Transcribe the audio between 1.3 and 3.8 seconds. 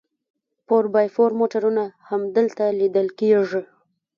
موټرونه هم هلته لیدل کیږي